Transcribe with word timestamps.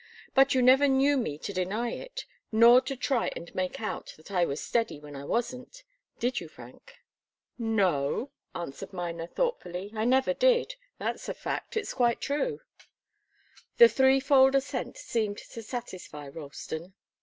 But 0.33 0.55
you 0.55 0.63
never 0.63 0.87
knew 0.87 1.15
me 1.15 1.37
to 1.37 1.53
deny 1.53 1.91
it, 1.91 2.25
nor 2.51 2.81
to 2.81 2.95
try 2.95 3.27
and 3.35 3.53
make 3.53 3.79
out 3.79 4.15
that 4.17 4.31
I 4.31 4.45
was 4.45 4.59
steady 4.59 4.99
when 4.99 5.15
I 5.15 5.23
wasn't. 5.25 5.83
Did 6.17 6.39
you, 6.39 6.47
Frank?" 6.47 6.95
"No," 7.59 8.31
answered 8.55 8.93
Miner, 8.93 9.27
thoughtfully. 9.27 9.91
"I 9.95 10.05
never 10.05 10.33
did. 10.33 10.73
That's 10.97 11.29
a 11.29 11.35
fact. 11.35 11.77
It's 11.77 11.93
quite 11.93 12.19
true." 12.19 12.61
The 13.77 13.87
threefold 13.87 14.55
assent 14.55 14.97
seemed 14.97 15.37
to 15.37 15.61
satisfy 15.61 16.29
Ralston. 16.29 16.95